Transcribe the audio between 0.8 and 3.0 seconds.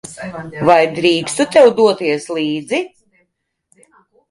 drīkstu tev doties līdzi?